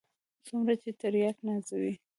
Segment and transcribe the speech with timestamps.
[0.47, 1.93] څومره چې ترياک نازوي.